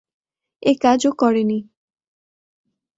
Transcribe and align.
একাজ 0.63 0.99
ও 1.05 1.11
করেনি। 1.19 1.59